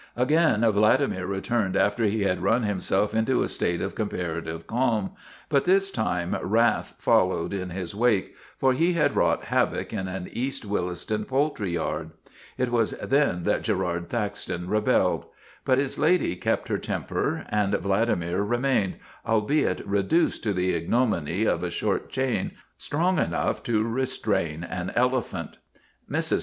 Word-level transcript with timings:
Again 0.17 0.61
Vladimir 0.71 1.27
returned 1.27 1.77
after 1.77 2.05
he 2.05 2.23
had 2.23 2.41
run 2.41 2.63
himself 2.63 3.13
into 3.13 3.43
a 3.43 3.47
state 3.47 3.81
of 3.81 3.93
comparative 3.93 4.65
calm, 4.65 5.11
but 5.47 5.65
this 5.65 5.91
time 5.91 6.35
wrath 6.41 6.95
followed 6.97 7.53
in 7.53 7.69
his 7.69 7.93
wake, 7.93 8.33
for 8.57 8.73
he 8.73 8.93
had 8.93 9.15
wrought 9.15 9.43
havoc 9.43 9.93
in 9.93 10.07
an 10.07 10.27
East 10.33 10.65
Williston 10.65 11.23
poultry 11.23 11.73
yard. 11.73 12.09
It 12.57 12.71
was 12.71 12.93
then 12.93 13.43
that 13.43 13.61
Girard 13.61 14.09
Thaxton 14.09 14.69
rebelled. 14.71 15.25
But 15.65 15.77
his 15.77 15.99
lady 15.99 16.35
kept 16.35 16.67
her 16.69 16.79
temper 16.79 17.45
and 17.49 17.71
Vladimir 17.75 18.41
remained, 18.41 18.95
albeit 19.23 19.85
reduced 19.85 20.41
to 20.45 20.51
the 20.53 20.73
ignominy 20.73 21.43
of 21.43 21.61
a 21.61 21.69
short 21.69 22.09
chain 22.09 22.53
strong 22.75 23.19
enough 23.19 23.61
to 23.65 23.83
restrain 23.83 24.63
an 24.63 24.91
elephant. 24.95 25.59
Mrs. 26.09 26.39